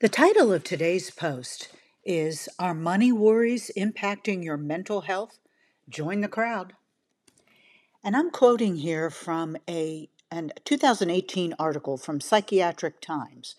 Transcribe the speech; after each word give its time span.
The 0.00 0.08
title 0.08 0.52
of 0.52 0.62
today's 0.62 1.10
post 1.10 1.70
is 2.04 2.48
Are 2.56 2.72
Money 2.72 3.10
Worries 3.10 3.68
Impacting 3.76 4.44
Your 4.44 4.56
Mental 4.56 5.00
Health? 5.00 5.40
Join 5.88 6.20
the 6.20 6.28
crowd. 6.28 6.74
And 8.04 8.14
I'm 8.16 8.30
quoting 8.30 8.76
here 8.76 9.10
from 9.10 9.56
a 9.68 10.08
an 10.30 10.52
2018 10.64 11.52
article 11.58 11.96
from 11.96 12.20
Psychiatric 12.20 13.00
Times. 13.00 13.56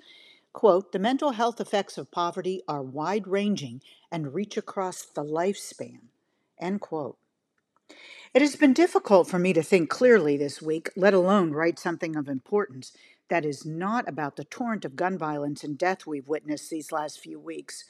Quote, 0.54 0.94
the 0.94 0.98
mental 0.98 1.32
health 1.32 1.60
effects 1.60 1.98
of 1.98 2.10
poverty 2.10 2.62
are 2.70 2.82
wide 2.82 3.28
ranging 3.28 3.82
and 4.10 4.34
reach 4.34 4.56
across 4.56 5.02
the 5.04 5.26
lifespan. 5.26 6.04
End 6.58 6.80
quote. 6.80 7.18
It 8.34 8.42
has 8.42 8.56
been 8.56 8.72
difficult 8.72 9.28
for 9.28 9.40
me 9.40 9.52
to 9.52 9.62
think 9.62 9.90
clearly 9.90 10.38
this 10.38 10.62
week, 10.62 10.90
let 10.96 11.14
alone 11.14 11.52
write 11.52 11.80
something 11.80 12.16
of 12.16 12.30
importance 12.30 12.94
that 13.30 13.46
is 13.46 13.66
not 13.66 14.08
about 14.08 14.36
the 14.36 14.44
torrent 14.44 14.86
of 14.86 14.96
gun 14.96 15.18
violence 15.18 15.64
and 15.64 15.78
death 15.78 16.06
we've 16.06 16.28
witnessed 16.28 16.70
these 16.70 16.92
last 16.92 17.20
few 17.20 17.40
weeks. 17.40 17.86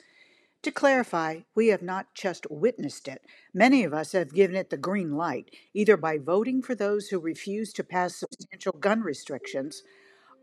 To 0.64 0.72
clarify, 0.72 1.40
we 1.56 1.68
have 1.68 1.82
not 1.82 2.14
just 2.14 2.46
witnessed 2.50 3.08
it. 3.08 3.26
Many 3.54 3.86
of 3.86 3.94
us 3.94 4.12
have 4.12 4.34
given 4.34 4.58
it 4.58 4.70
the 4.70 4.78
green 4.78 5.16
light, 5.16 5.56
either 5.74 5.96
by 5.96 6.18
voting 6.18 6.62
for 6.62 6.76
those 6.76 7.08
who 7.08 7.20
refuse 7.20 7.72
to 7.74 7.84
pass 7.84 8.18
substantial 8.18 8.74
gun 8.74 9.02
restrictions 9.02 9.84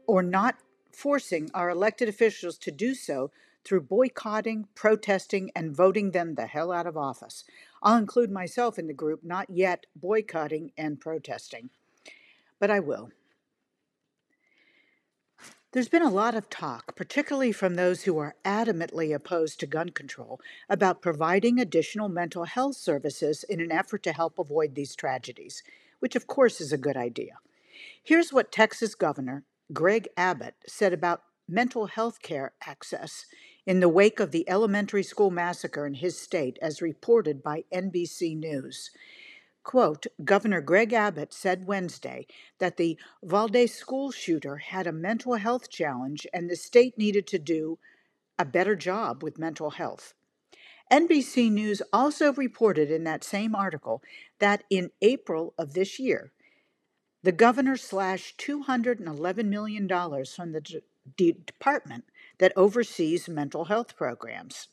or 0.07 0.23
not 0.23 0.57
forcing 0.91 1.51
our 1.53 1.69
elected 1.69 2.09
officials 2.09 2.57
to 2.59 2.71
do 2.71 2.95
so 2.95 3.31
through 3.65 3.83
boycotting, 3.83 4.67
protesting, 4.75 5.51
and 5.55 5.77
voting 5.77 6.13
them 6.13 6.35
the 6.35 6.47
hell 6.47 6.73
out 6.73 6.87
of 6.87 6.97
office. 6.97 7.45
I'll 7.83 7.99
include 7.99 8.31
myself 8.31 8.79
in 8.79 8.87
the 8.87 8.95
group 8.95 9.21
not 9.23 9.51
yet 9.51 9.85
boycotting 9.95 10.73
and 10.79 10.99
protesting, 10.99 11.69
but 12.59 12.71
I 12.71 12.81
will. 12.81 13.11
There's 15.77 15.91
been 15.91 16.01
a 16.01 16.09
lot 16.09 16.35
of 16.35 16.49
talk, 16.49 16.97
particularly 16.97 17.53
from 17.53 17.75
those 17.75 18.05
who 18.05 18.17
are 18.17 18.35
adamantly 18.47 19.15
opposed 19.15 19.61
to 19.61 19.67
gun 19.67 19.91
control, 19.91 20.41
about 20.71 21.03
providing 21.03 21.61
additional 21.61 22.09
mental 22.09 22.45
health 22.45 22.77
services 22.77 23.45
in 23.45 23.61
an 23.61 23.71
effort 23.71 24.03
to 24.05 24.15
help 24.15 24.39
avoid 24.39 24.75
these 24.75 24.97
tragedies, 24.97 25.63
which 25.99 26.17
of 26.17 26.27
course 26.27 26.63
is 26.63 26.73
a 26.73 26.79
good 26.79 26.97
idea. 26.97 27.33
Here's 28.03 28.33
what 28.33 28.51
Texas 28.51 28.95
Governor 28.95 29.45
Greg 29.71 30.09
Abbott 30.17 30.55
said 30.67 30.95
about 30.95 31.25
mental 31.47 31.89
health 31.89 32.23
care 32.23 32.55
access 32.67 33.27
in 33.67 33.81
the 33.81 33.89
wake 33.91 34.19
of 34.19 34.31
the 34.31 34.49
elementary 34.49 35.03
school 35.03 35.31
massacre 35.31 35.87
in 35.87 35.93
his 35.93 36.19
state, 36.19 36.59
as 36.63 36.81
reported 36.81 37.43
by 37.43 37.65
NBC 37.71 38.35
News. 38.35 38.93
Quote, 39.67 40.07
Governor 40.25 40.61
Greg 40.61 40.93
Abbott 40.93 41.35
said 41.35 41.67
Wednesday 41.67 42.29
that 42.61 42.77
the 42.77 42.97
Uvalde 43.21 43.69
school 43.69 44.13
shooter 44.13 44.59
had 44.59 44.87
a 44.87 44.93
mental 44.93 45.35
health 45.35 45.69
challenge 45.69 46.25
and 46.33 46.49
the 46.49 46.55
state 46.55 46.97
needed 46.97 47.27
to 47.27 47.39
do 47.41 47.81
a 48.39 48.45
better 48.45 48.77
job 48.77 49.25
with 49.25 49.41
mental 49.41 49.71
health. 49.71 50.15
NBC 50.89 51.51
News 51.51 51.83
also 51.93 52.33
reported 52.35 52.93
in 52.93 53.03
that 53.03 53.25
same 53.25 53.57
article 53.57 54.05
that 54.39 54.63
in 54.71 54.93
April 55.03 55.53
of 55.59 55.75
this 55.75 55.99
year, 55.99 56.31
the 57.25 57.33
governor 57.33 57.77
slashed 57.77 58.39
$211 58.39 59.47
million 59.47 59.89
from 59.89 60.53
the 60.53 60.81
d- 61.17 61.33
department 61.45 62.05
that 62.39 62.53
oversees 62.55 63.29
mental 63.29 63.65
health 63.65 63.97
programs. 63.97 64.69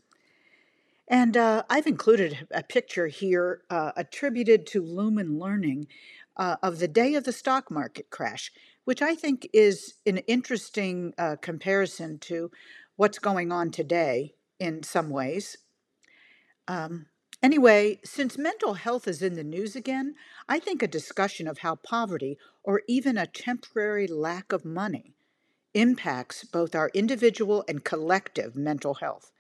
And 1.08 1.36
uh, 1.36 1.64
I've 1.70 1.88
included 1.88 2.48
a 2.52 2.64
picture 2.64 3.08
here 3.08 3.62
uh, 3.70 3.92
attributed 3.96 4.66
to 4.68 4.82
Lumen 4.82 5.38
Learning 5.38 5.88
uh, 6.38 6.56
of 6.64 6.80
the 6.80 6.88
day 6.88 7.16
of 7.16 7.26
the 7.26 7.34
stock 7.34 7.70
market 7.70 8.10
crash, 8.10 8.52
which 8.86 9.02
I 9.02 9.16
think 9.16 9.48
is 9.54 9.96
an 10.06 10.18
interesting 10.20 11.14
uh, 11.18 11.36
comparison 11.42 12.20
to 12.20 12.52
what's 12.96 13.20
going 13.20 13.52
on 13.52 13.72
today 13.72 14.36
in 14.60 14.84
some 14.84 15.10
ways. 15.10 15.58
Um, 16.68 17.08
anyway, 17.42 18.00
since 18.06 18.38
mental 18.38 18.76
health 18.76 19.08
is 19.08 19.22
in 19.22 19.34
the 19.34 19.44
news 19.44 19.76
again, 19.76 20.16
I 20.48 20.60
think 20.60 20.82
a 20.82 20.88
discussion 20.88 21.48
of 21.48 21.60
how 21.60 21.76
poverty, 21.76 22.38
or 22.64 22.82
even 22.88 23.18
a 23.18 23.28
temporary 23.28 24.08
lack 24.08 24.54
of 24.54 24.64
money, 24.64 25.14
impacts 25.74 26.46
both 26.46 26.76
our 26.76 26.90
individual 26.94 27.66
and 27.68 27.84
collective 27.84 28.56
mental 28.56 28.96
health. 28.96 29.32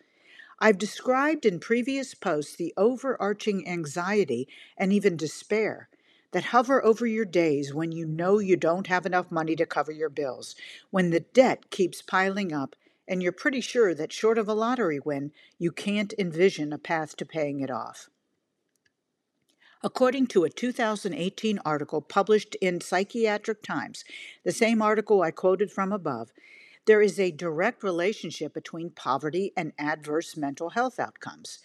I've 0.60 0.78
described 0.78 1.46
in 1.46 1.60
previous 1.60 2.14
posts 2.14 2.56
the 2.56 2.74
overarching 2.78 3.68
anxiety 3.68 4.48
and 4.78 4.94
even 4.94 5.18
despair 5.18 5.90
that 6.32 6.46
hover 6.46 6.84
over 6.84 7.06
your 7.06 7.26
days 7.26 7.74
when 7.74 7.92
you 7.92 8.06
know 8.06 8.40
you 8.40 8.56
don't 8.56 8.88
have 8.88 9.06
enough 9.06 9.32
money 9.32 9.56
to 9.56 9.66
cover 9.66 9.92
your 9.92 10.10
bills, 10.10 10.56
when 10.90 11.12
the 11.12 11.20
debt 11.20 11.70
keeps 11.70 12.02
piling 12.02 12.52
up 12.52 12.76
and 13.08 13.22
you're 13.22 13.32
pretty 13.32 13.62
sure 13.62 13.94
that 13.94 14.12
short 14.12 14.38
of 14.38 14.48
a 14.48 14.54
lottery 14.54 15.00
win, 15.00 15.32
you 15.60 15.72
can't 15.72 16.14
envision 16.18 16.74
a 16.74 16.78
path 16.78 17.16
to 17.18 17.26
paying 17.26 17.60
it 17.60 17.70
off. 17.70 18.10
According 19.84 20.28
to 20.28 20.46
a 20.46 20.50
2018 20.50 21.60
article 21.66 22.02
published 22.02 22.56
in 22.62 22.80
Psychiatric 22.80 23.62
Times, 23.62 24.06
the 24.46 24.54
same 24.54 24.82
article 24.82 25.22
I 25.22 25.32
quoted 25.32 25.72
from 25.72 25.92
above, 25.92 26.32
there 26.86 27.02
is 27.02 27.20
a 27.20 27.32
direct 27.32 27.84
relationship 27.84 28.54
between 28.54 28.90
poverty 28.90 29.54
and 29.56 29.74
adverse 29.78 30.36
mental 30.36 30.72
health 30.72 31.00
outcomes. 31.00 31.60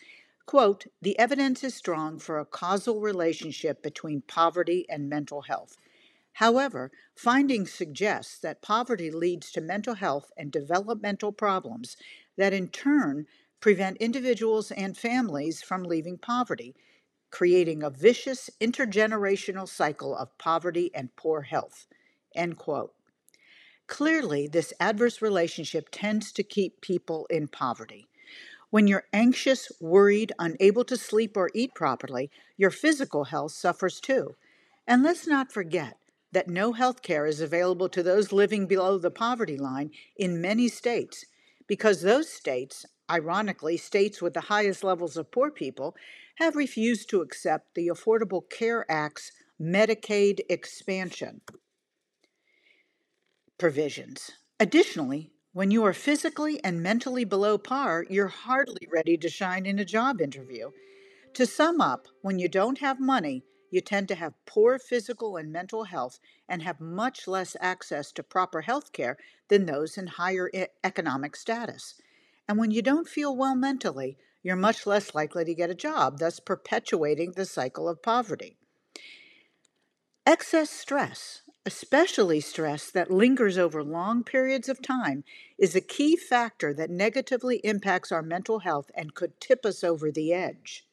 Quote, 0.46 0.86
the 1.02 1.18
evidence 1.18 1.62
is 1.62 1.74
strong 1.74 2.18
for 2.18 2.38
a 2.38 2.46
causal 2.46 3.00
relationship 3.00 3.82
between 3.82 4.22
poverty 4.22 4.86
and 4.88 5.08
mental 5.08 5.42
health. 5.42 5.76
However, 6.34 6.92
findings 7.16 7.72
suggest 7.72 8.42
that 8.42 8.62
poverty 8.62 9.10
leads 9.10 9.50
to 9.52 9.60
mental 9.60 9.94
health 9.94 10.30
and 10.36 10.52
developmental 10.52 11.32
problems 11.32 11.96
that 12.36 12.52
in 12.52 12.68
turn 12.68 13.26
prevent 13.60 13.96
individuals 13.96 14.70
and 14.70 14.96
families 14.96 15.62
from 15.62 15.82
leaving 15.82 16.16
poverty, 16.16 16.76
creating 17.30 17.82
a 17.82 17.90
vicious 17.90 18.48
intergenerational 18.60 19.68
cycle 19.68 20.16
of 20.16 20.38
poverty 20.38 20.92
and 20.94 21.14
poor 21.16 21.42
health. 21.42 21.88
End 22.34 22.56
quote. 22.56 22.94
Clearly, 23.88 24.46
this 24.46 24.74
adverse 24.78 25.22
relationship 25.22 25.88
tends 25.90 26.30
to 26.32 26.42
keep 26.42 26.82
people 26.82 27.26
in 27.30 27.48
poverty. 27.48 28.06
When 28.70 28.86
you're 28.86 29.06
anxious, 29.14 29.72
worried, 29.80 30.30
unable 30.38 30.84
to 30.84 30.96
sleep 30.96 31.38
or 31.38 31.50
eat 31.54 31.74
properly, 31.74 32.30
your 32.58 32.70
physical 32.70 33.24
health 33.24 33.52
suffers 33.52 33.98
too. 33.98 34.36
And 34.86 35.02
let's 35.02 35.26
not 35.26 35.50
forget 35.50 35.96
that 36.32 36.48
no 36.48 36.74
health 36.74 37.00
care 37.00 37.24
is 37.24 37.40
available 37.40 37.88
to 37.88 38.02
those 38.02 38.30
living 38.30 38.66
below 38.66 38.98
the 38.98 39.10
poverty 39.10 39.56
line 39.56 39.90
in 40.16 40.42
many 40.42 40.68
states, 40.68 41.24
because 41.66 42.02
those 42.02 42.28
states, 42.28 42.84
ironically, 43.10 43.78
states 43.78 44.20
with 44.20 44.34
the 44.34 44.42
highest 44.42 44.84
levels 44.84 45.16
of 45.16 45.30
poor 45.30 45.50
people, 45.50 45.96
have 46.34 46.56
refused 46.56 47.08
to 47.08 47.22
accept 47.22 47.74
the 47.74 47.88
Affordable 47.88 48.42
Care 48.50 48.84
Act's 48.90 49.32
Medicaid 49.58 50.40
expansion 50.50 51.40
provisions. 53.58 54.30
Additionally, 54.60 55.32
when 55.52 55.70
you 55.70 55.84
are 55.84 55.92
physically 55.92 56.62
and 56.62 56.82
mentally 56.82 57.24
below 57.24 57.58
par, 57.58 58.04
you're 58.08 58.28
hardly 58.28 58.86
ready 58.92 59.16
to 59.16 59.28
shine 59.28 59.66
in 59.66 59.78
a 59.78 59.84
job 59.84 60.20
interview. 60.20 60.70
To 61.34 61.46
sum 61.46 61.80
up, 61.80 62.06
when 62.22 62.38
you 62.38 62.48
don't 62.48 62.78
have 62.78 63.00
money, 63.00 63.44
you 63.70 63.80
tend 63.80 64.08
to 64.08 64.14
have 64.14 64.34
poor 64.46 64.78
physical 64.78 65.36
and 65.36 65.52
mental 65.52 65.84
health 65.84 66.18
and 66.48 66.62
have 66.62 66.80
much 66.80 67.28
less 67.28 67.56
access 67.60 68.12
to 68.12 68.22
proper 68.22 68.62
health 68.62 68.92
care 68.92 69.18
than 69.48 69.66
those 69.66 69.98
in 69.98 70.06
higher 70.06 70.50
economic 70.82 71.36
status. 71.36 72.00
And 72.48 72.58
when 72.58 72.70
you 72.70 72.80
don't 72.80 73.08
feel 73.08 73.36
well 73.36 73.54
mentally, 73.54 74.16
you're 74.42 74.56
much 74.56 74.86
less 74.86 75.14
likely 75.14 75.44
to 75.44 75.54
get 75.54 75.70
a 75.70 75.74
job, 75.74 76.18
thus 76.18 76.40
perpetuating 76.40 77.32
the 77.32 77.44
cycle 77.44 77.88
of 77.88 78.02
poverty. 78.02 78.56
Excess 80.24 80.70
stress 80.70 81.42
especially 81.66 82.40
stress 82.40 82.90
that 82.90 83.10
lingers 83.10 83.58
over 83.58 83.82
long 83.82 84.24
periods 84.24 84.68
of 84.68 84.80
time, 84.80 85.24
is 85.58 85.74
a 85.74 85.80
key 85.80 86.16
factor 86.16 86.72
that 86.72 86.90
negatively 86.90 87.58
impacts 87.58 88.10
our 88.10 88.22
mental 88.22 88.60
health 88.60 88.90
and 88.94 89.14
could 89.14 89.40
tip 89.40 89.66
us 89.66 89.84
over 89.84 90.10
the 90.10 90.32
edge. 90.32 90.86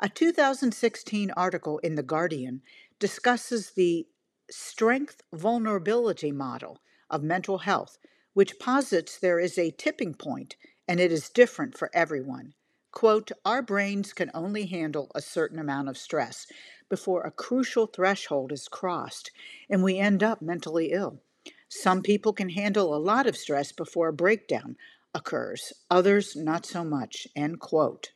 A 0.00 0.08
2016 0.08 1.30
article 1.32 1.78
in 1.78 1.94
The 1.94 2.02
Guardian 2.02 2.62
discusses 2.98 3.70
the 3.70 4.06
strength 4.50 5.22
vulnerability 5.32 6.32
model 6.32 6.80
of 7.08 7.22
mental 7.22 7.58
health, 7.58 7.98
which 8.32 8.58
posits 8.58 9.18
there 9.18 9.38
is 9.38 9.56
a 9.56 9.70
tipping 9.70 10.14
point 10.14 10.56
and 10.86 11.00
it 11.00 11.12
is 11.12 11.30
different 11.30 11.76
for 11.78 11.90
everyone. 11.94 12.54
Quote, 12.90 13.32
Our 13.44 13.62
brains 13.62 14.12
can 14.12 14.30
only 14.34 14.66
handle 14.66 15.10
a 15.14 15.22
certain 15.22 15.58
amount 15.58 15.88
of 15.88 15.98
stress 15.98 16.46
before 16.94 17.22
a 17.22 17.30
crucial 17.32 17.88
threshold 17.88 18.52
is 18.52 18.68
crossed 18.68 19.32
and 19.68 19.82
we 19.82 19.98
end 19.98 20.22
up 20.22 20.40
mentally 20.40 20.92
ill. 20.92 21.20
Some 21.68 22.02
people 22.02 22.32
can 22.32 22.50
handle 22.50 22.94
a 22.94 23.04
lot 23.10 23.26
of 23.26 23.36
stress 23.36 23.72
before 23.72 24.06
a 24.06 24.12
breakdown 24.12 24.76
occurs, 25.12 25.72
others 25.90 26.36
not 26.36 26.64
so 26.64 26.84
much. 26.84 27.26
End 27.34 27.58
quote. 27.58 28.12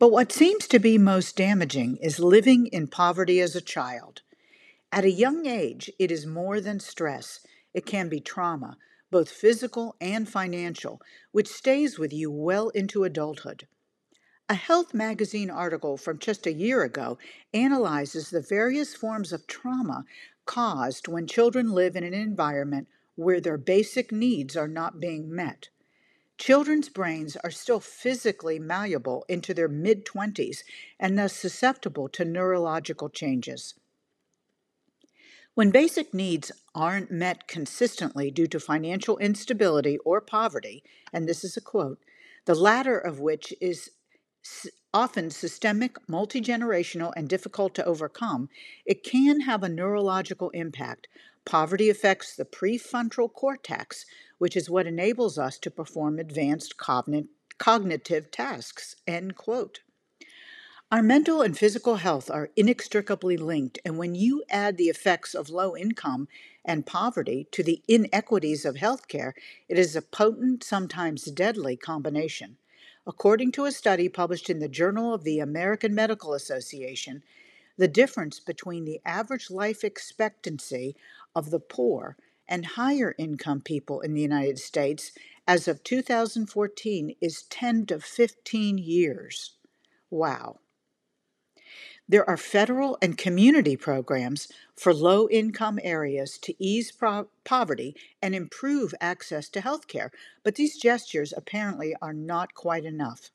But 0.00 0.10
what 0.10 0.32
seems 0.32 0.66
to 0.66 0.80
be 0.80 0.98
most 0.98 1.36
damaging 1.36 1.98
is 1.98 2.18
living 2.18 2.66
in 2.66 2.88
poverty 2.88 3.40
as 3.40 3.54
a 3.54 3.60
child. 3.60 4.22
At 4.90 5.04
a 5.04 5.20
young 5.24 5.46
age, 5.46 5.88
it 6.00 6.10
is 6.10 6.26
more 6.26 6.60
than 6.60 6.80
stress, 6.80 7.46
it 7.72 7.86
can 7.86 8.08
be 8.08 8.18
trauma, 8.18 8.76
both 9.12 9.30
physical 9.30 9.94
and 10.00 10.28
financial, 10.28 11.00
which 11.30 11.46
stays 11.46 11.96
with 11.96 12.12
you 12.12 12.28
well 12.28 12.70
into 12.70 13.04
adulthood. 13.04 13.68
A 14.50 14.54
Health 14.54 14.94
magazine 14.94 15.50
article 15.50 15.98
from 15.98 16.18
just 16.18 16.46
a 16.46 16.52
year 16.52 16.82
ago 16.82 17.18
analyzes 17.52 18.30
the 18.30 18.40
various 18.40 18.94
forms 18.94 19.30
of 19.30 19.46
trauma 19.46 20.06
caused 20.46 21.06
when 21.06 21.26
children 21.26 21.72
live 21.72 21.94
in 21.94 22.02
an 22.02 22.14
environment 22.14 22.88
where 23.14 23.42
their 23.42 23.58
basic 23.58 24.10
needs 24.10 24.56
are 24.56 24.66
not 24.66 25.00
being 25.00 25.30
met. 25.30 25.68
Children's 26.38 26.88
brains 26.88 27.36
are 27.44 27.50
still 27.50 27.78
physically 27.78 28.58
malleable 28.58 29.26
into 29.28 29.52
their 29.52 29.68
mid 29.68 30.06
20s 30.06 30.62
and 30.98 31.18
thus 31.18 31.34
susceptible 31.34 32.08
to 32.08 32.24
neurological 32.24 33.10
changes. 33.10 33.74
When 35.52 35.70
basic 35.70 36.14
needs 36.14 36.52
aren't 36.74 37.10
met 37.10 37.48
consistently 37.48 38.30
due 38.30 38.46
to 38.46 38.60
financial 38.60 39.18
instability 39.18 39.98
or 40.06 40.22
poverty, 40.22 40.82
and 41.12 41.28
this 41.28 41.44
is 41.44 41.58
a 41.58 41.60
quote, 41.60 41.98
the 42.46 42.54
latter 42.54 42.96
of 42.96 43.20
which 43.20 43.52
is 43.60 43.90
often 44.94 45.30
systemic, 45.30 45.96
multi 46.08 46.40
generational, 46.40 47.12
and 47.16 47.28
difficult 47.28 47.74
to 47.74 47.84
overcome, 47.84 48.48
it 48.86 49.02
can 49.02 49.42
have 49.42 49.62
a 49.62 49.68
neurological 49.68 50.50
impact. 50.50 51.08
Poverty 51.44 51.88
affects 51.88 52.34
the 52.34 52.44
prefrontal 52.44 53.32
cortex, 53.32 54.06
which 54.38 54.56
is 54.56 54.70
what 54.70 54.86
enables 54.86 55.38
us 55.38 55.58
to 55.58 55.70
perform 55.70 56.18
advanced 56.18 56.76
cognitive 57.58 58.30
tasks. 58.30 58.96
End 59.06 59.36
quote. 59.36 59.80
Our 60.90 61.02
mental 61.02 61.42
and 61.42 61.56
physical 61.56 61.96
health 61.96 62.30
are 62.30 62.48
inextricably 62.56 63.36
linked, 63.36 63.78
and 63.84 63.98
when 63.98 64.14
you 64.14 64.42
add 64.48 64.78
the 64.78 64.88
effects 64.88 65.34
of 65.34 65.50
low 65.50 65.76
income 65.76 66.28
and 66.64 66.86
poverty 66.86 67.46
to 67.52 67.62
the 67.62 67.82
inequities 67.86 68.64
of 68.64 68.76
healthcare, 68.76 69.32
it 69.68 69.78
is 69.78 69.94
a 69.94 70.00
potent, 70.00 70.64
sometimes 70.64 71.24
deadly 71.24 71.76
combination. 71.76 72.56
According 73.08 73.52
to 73.52 73.64
a 73.64 73.72
study 73.72 74.10
published 74.10 74.50
in 74.50 74.58
the 74.58 74.68
Journal 74.68 75.14
of 75.14 75.24
the 75.24 75.38
American 75.38 75.94
Medical 75.94 76.34
Association, 76.34 77.24
the 77.78 77.88
difference 77.88 78.38
between 78.38 78.84
the 78.84 79.00
average 79.02 79.50
life 79.50 79.82
expectancy 79.82 80.94
of 81.34 81.48
the 81.50 81.58
poor 81.58 82.18
and 82.46 82.66
higher 82.66 83.14
income 83.16 83.62
people 83.62 84.02
in 84.02 84.12
the 84.12 84.20
United 84.20 84.58
States 84.58 85.12
as 85.46 85.66
of 85.66 85.82
2014 85.84 87.16
is 87.18 87.44
10 87.44 87.86
to 87.86 87.98
15 87.98 88.76
years. 88.76 89.54
Wow. 90.10 90.58
There 92.10 92.28
are 92.28 92.38
federal 92.38 92.96
and 93.02 93.18
community 93.18 93.76
programs 93.76 94.48
for 94.74 94.94
low 94.94 95.28
income 95.28 95.78
areas 95.82 96.38
to 96.38 96.54
ease 96.58 96.90
pro- 96.90 97.28
poverty 97.44 97.94
and 98.22 98.34
improve 98.34 98.94
access 98.98 99.50
to 99.50 99.60
health 99.60 99.88
care, 99.88 100.10
but 100.42 100.54
these 100.54 100.78
gestures 100.78 101.34
apparently 101.36 101.94
are 102.00 102.14
not 102.14 102.54
quite 102.54 102.86
enough. 102.86 103.30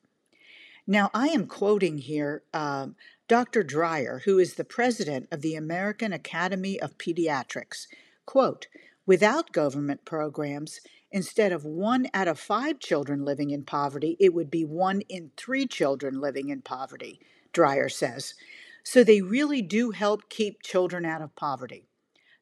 Now, 0.88 1.08
I 1.14 1.28
am 1.28 1.46
quoting 1.46 1.98
here 1.98 2.42
uh, 2.52 2.88
Dr. 3.28 3.62
Dreyer, 3.62 4.22
who 4.24 4.40
is 4.40 4.54
the 4.54 4.64
president 4.64 5.28
of 5.30 5.40
the 5.40 5.54
American 5.54 6.12
Academy 6.12 6.80
of 6.80 6.98
Pediatrics. 6.98 7.86
Quote, 8.26 8.66
Without 9.06 9.52
government 9.52 10.04
programs, 10.04 10.80
instead 11.12 11.52
of 11.52 11.64
one 11.64 12.08
out 12.12 12.26
of 12.26 12.40
five 12.40 12.80
children 12.80 13.24
living 13.24 13.50
in 13.50 13.62
poverty, 13.62 14.16
it 14.18 14.34
would 14.34 14.50
be 14.50 14.64
one 14.64 15.02
in 15.02 15.30
three 15.36 15.66
children 15.66 16.20
living 16.20 16.48
in 16.48 16.60
poverty, 16.60 17.20
Dreyer 17.52 17.88
says. 17.88 18.34
So 18.84 19.02
they 19.02 19.22
really 19.22 19.62
do 19.62 19.90
help 19.90 20.28
keep 20.28 20.62
children 20.62 21.04
out 21.04 21.22
of 21.22 21.34
poverty. 21.34 21.88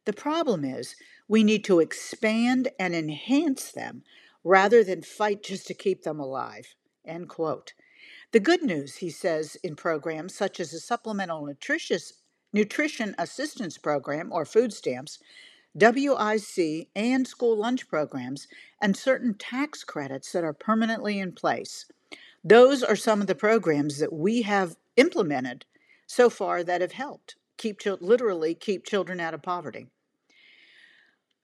The 0.04 0.12
problem 0.12 0.64
is 0.64 0.96
we 1.28 1.44
need 1.44 1.64
to 1.64 1.78
expand 1.80 2.68
and 2.78 2.94
enhance 2.94 3.70
them 3.70 4.02
rather 4.44 4.82
than 4.82 5.02
fight 5.02 5.44
just 5.44 5.68
to 5.68 5.74
keep 5.74 6.02
them 6.02 6.18
alive. 6.18 6.74
End 7.06 7.28
quote. 7.28 7.72
The 8.32 8.40
good 8.40 8.62
news, 8.62 8.96
he 8.96 9.08
says, 9.08 9.56
in 9.62 9.76
programs 9.76 10.34
such 10.34 10.58
as 10.58 10.72
the 10.72 10.80
Supplemental 10.80 11.46
Nutrition 12.52 13.14
Assistance 13.18 13.78
Program 13.78 14.32
or 14.32 14.44
food 14.44 14.72
stamps, 14.72 15.20
WIC, 15.74 16.88
and 16.96 17.26
school 17.26 17.56
lunch 17.56 17.88
programs, 17.88 18.48
and 18.80 18.96
certain 18.96 19.34
tax 19.34 19.84
credits 19.84 20.32
that 20.32 20.44
are 20.44 20.52
permanently 20.52 21.18
in 21.20 21.32
place. 21.32 21.86
Those 22.42 22.82
are 22.82 22.96
some 22.96 23.20
of 23.20 23.26
the 23.28 23.34
programs 23.34 23.98
that 24.00 24.12
we 24.12 24.42
have 24.42 24.76
implemented 24.96 25.64
so 26.12 26.28
far 26.28 26.62
that 26.62 26.82
have 26.82 26.92
helped 26.92 27.36
keep 27.56 27.80
literally 27.86 28.54
keep 28.54 28.84
children 28.84 29.18
out 29.18 29.32
of 29.32 29.42
poverty. 29.42 29.86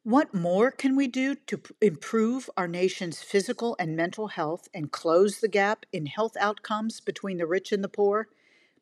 What 0.02 0.34
more 0.34 0.70
can 0.70 0.94
we 0.94 1.08
do 1.08 1.36
to 1.46 1.60
improve 1.80 2.50
our 2.54 2.68
nation's 2.68 3.22
physical 3.22 3.76
and 3.78 3.96
mental 3.96 4.28
health 4.28 4.68
and 4.74 4.92
close 4.92 5.38
the 5.38 5.48
gap 5.48 5.86
in 5.90 6.04
health 6.04 6.36
outcomes 6.38 7.00
between 7.00 7.38
the 7.38 7.46
rich 7.46 7.72
and 7.72 7.82
the 7.82 7.88
poor? 7.88 8.28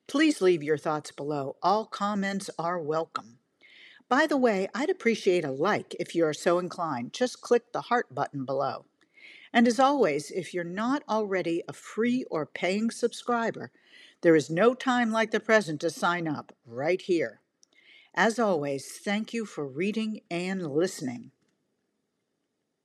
Please 0.09 0.41
leave 0.41 0.63
your 0.63 0.77
thoughts 0.77 1.13
below. 1.13 1.55
All 1.63 1.85
comments 1.85 2.51
are 2.59 2.81
welcome. 2.81 3.39
By 4.09 4.27
the 4.27 4.37
way, 4.37 4.69
I'd 4.75 4.91
appreciate 4.91 5.45
a 5.45 5.53
like 5.53 5.95
if 6.01 6.17
you 6.17 6.25
are 6.25 6.35
so 6.35 6.59
inclined. 6.59 7.13
Just 7.13 7.43
click 7.43 7.73
the 7.73 7.83
heart 7.83 8.13
button 8.13 8.45
below. 8.45 8.87
And 9.53 9.69
as 9.69 9.79
always, 9.79 10.33
if 10.33 10.53
you're 10.53 10.65
not 10.65 11.05
already 11.09 11.63
a 11.69 11.73
free 11.73 12.25
or 12.29 12.45
paying 12.45 12.91
subscriber, 12.91 13.71
there 14.23 14.37
is 14.37 14.51
no 14.51 14.75
time 14.75 15.11
like 15.11 15.31
the 15.31 15.41
present 15.41 15.81
to 15.81 15.91
sign 15.91 16.27
up 16.27 16.53
right 16.65 17.01
here. 17.03 17.41
As 18.15 18.39
always, 18.39 18.99
thank 19.05 19.35
you 19.35 19.45
for 19.45 19.67
reading 19.67 20.21
and 20.31 20.67
listening. 20.67 21.33